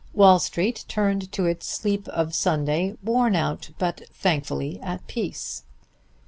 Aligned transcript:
Wall 0.13 0.39
Street 0.39 0.83
turned 0.87 1.31
to 1.33 1.45
its 1.45 1.67
sleep 1.67 2.07
of 2.07 2.33
Sunday, 2.33 2.97
worn 3.03 3.35
out 3.35 3.69
but 3.77 4.01
thankfully 4.11 4.79
at 4.81 5.05
peace. 5.05 5.61